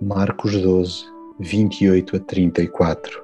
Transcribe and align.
Marcos 0.00 0.56
12, 0.62 1.04
28 1.38 2.16
a 2.16 2.20
34 2.20 3.22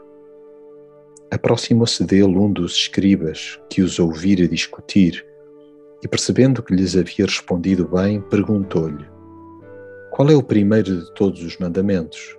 Aproximou-se 1.30 2.04
dele 2.04 2.36
um 2.36 2.52
dos 2.52 2.72
escribas 2.72 3.58
que 3.70 3.80
os 3.80 3.98
ouvira 3.98 4.46
discutir 4.46 5.26
e, 6.02 6.08
percebendo 6.08 6.62
que 6.62 6.74
lhes 6.74 6.94
havia 6.94 7.24
respondido 7.24 7.88
bem, 7.88 8.20
perguntou-lhe: 8.20 9.06
Qual 10.10 10.28
é 10.28 10.34
o 10.34 10.42
primeiro 10.42 11.00
de 11.00 11.14
todos 11.14 11.42
os 11.42 11.56
mandamentos? 11.56 12.38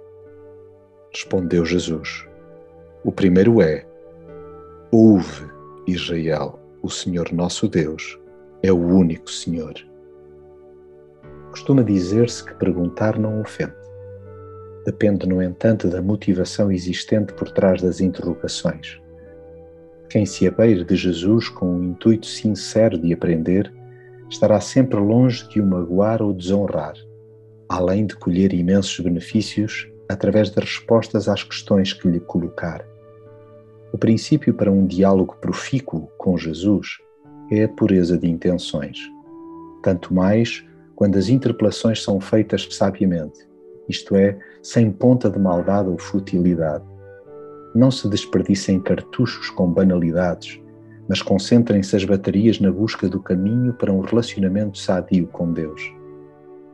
Respondeu 1.12 1.66
Jesus: 1.66 2.28
O 3.08 3.12
primeiro 3.14 3.62
é: 3.62 3.86
Ouve, 4.92 5.46
Israel, 5.88 6.60
o 6.84 6.90
Senhor 6.90 7.32
nosso 7.32 7.66
Deus 7.66 8.20
é 8.62 8.70
o 8.70 8.86
único 8.86 9.32
Senhor. 9.32 9.76
Costuma 11.50 11.84
dizer-se 11.84 12.44
que 12.44 12.54
perguntar 12.56 13.18
não 13.18 13.40
ofende. 13.40 13.78
Depende, 14.86 15.26
no 15.26 15.42
entanto, 15.42 15.88
da 15.88 16.02
motivação 16.02 16.70
existente 16.70 17.32
por 17.32 17.50
trás 17.50 17.82
das 17.82 18.02
interrogações. 18.02 19.02
Quem 20.10 20.26
se 20.26 20.46
abeire 20.46 20.84
de 20.84 20.98
Jesus 20.98 21.48
com 21.48 21.78
o 21.78 21.84
intuito 21.86 22.26
sincero 22.26 22.98
de 22.98 23.14
aprender 23.14 23.74
estará 24.30 24.60
sempre 24.60 25.00
longe 25.00 25.48
de 25.48 25.62
o 25.62 25.66
magoar 25.66 26.22
ou 26.22 26.34
desonrar, 26.34 26.96
além 27.70 28.06
de 28.06 28.18
colher 28.18 28.52
imensos 28.52 29.00
benefícios 29.00 29.90
através 30.10 30.50
das 30.50 30.66
respostas 30.66 31.30
às 31.30 31.42
questões 31.42 31.94
que 31.94 32.10
lhe 32.10 32.20
colocar. 32.20 32.86
O 33.94 33.98
princípio 33.98 34.54
para 34.54 34.72
um 34.72 34.86
diálogo 34.86 35.36
profícuo 35.42 36.10
com 36.18 36.38
Jesus 36.38 36.98
é 37.52 37.64
a 37.64 37.70
pureza 37.70 38.18
de 38.18 38.30
intenções, 38.30 38.98
tanto 39.82 40.14
mais 40.14 40.66
quando 40.96 41.18
as 41.18 41.30
interpelações 41.30 42.04
são 42.04 42.20
feitas 42.20 42.68
sabiamente 42.72 43.48
isto 43.88 44.16
é, 44.16 44.38
sem 44.62 44.92
ponta 44.92 45.30
de 45.30 45.40
maldade 45.40 45.90
ou 45.90 45.98
futilidade. 45.98 46.84
Não 47.74 47.90
se 47.90 48.10
desperdicem 48.10 48.80
cartuchos 48.80 49.50
com 49.50 49.72
banalidades, 49.72 50.60
mas 51.08 51.22
concentrem-se 51.22 51.96
as 51.96 52.04
baterias 52.04 52.60
na 52.60 52.72
busca 52.72 53.08
do 53.08 53.22
caminho 53.22 53.74
para 53.74 53.92
um 53.92 54.02
relacionamento 54.02 54.78
sadio 54.78 55.28
com 55.28 55.54
Deus. 55.54 55.82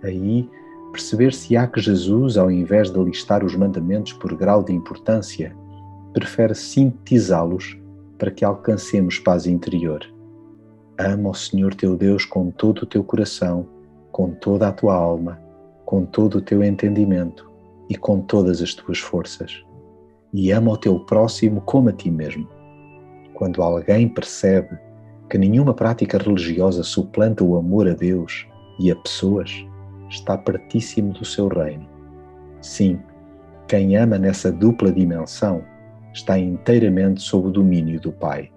Aí, 0.01 0.49
perceber 0.91 1.33
se 1.33 1.55
há 1.55 1.67
que 1.67 1.79
Jesus, 1.79 2.37
ao 2.37 2.49
invés 2.49 2.89
de 2.89 2.99
listar 2.99 3.43
os 3.43 3.55
mandamentos 3.55 4.13
por 4.13 4.35
grau 4.35 4.63
de 4.63 4.73
importância, 4.73 5.55
prefere 6.13 6.55
sintetizá-los 6.55 7.77
para 8.17 8.31
que 8.31 8.45
alcancemos 8.45 9.19
paz 9.19 9.45
interior. 9.45 10.01
Ama 10.97 11.29
o 11.29 11.33
Senhor 11.33 11.73
teu 11.73 11.97
Deus 11.97 12.25
com 12.25 12.51
todo 12.51 12.83
o 12.83 12.85
teu 12.85 13.03
coração, 13.03 13.67
com 14.11 14.31
toda 14.31 14.67
a 14.67 14.71
tua 14.71 14.95
alma 14.95 15.43
com 15.93 16.05
todo 16.05 16.39
o 16.39 16.41
teu 16.41 16.63
entendimento 16.63 17.47
e 17.87 17.95
com 17.95 18.19
todas 18.19 18.63
as 18.63 18.73
tuas 18.73 18.97
forças. 18.97 19.63
E 20.33 20.51
ama 20.51 20.71
o 20.71 20.77
teu 20.77 20.99
próximo 21.01 21.61
como 21.61 21.89
a 21.89 21.93
ti 21.93 22.09
mesmo. 22.09 22.47
Quando 23.35 23.61
alguém 23.61 24.09
percebe 24.09 24.75
que 25.29 25.37
nenhuma 25.37 25.73
prática 25.73 26.17
religiosa 26.17 26.81
suplanta 26.81 27.43
o 27.43 27.55
amor 27.55 27.87
a 27.87 27.93
Deus 27.93 28.47
e 28.79 28.91
a 28.91 28.95
pessoas, 28.95 29.51
está 30.09 30.35
pertíssimo 30.35 31.13
do 31.13 31.23
seu 31.23 31.47
reino. 31.47 31.87
Sim, 32.61 32.99
quem 33.67 33.95
ama 33.95 34.17
nessa 34.17 34.51
dupla 34.51 34.91
dimensão 34.91 35.63
está 36.13 36.37
inteiramente 36.37 37.21
sob 37.21 37.47
o 37.47 37.51
domínio 37.51 37.99
do 37.99 38.11
Pai. 38.11 38.52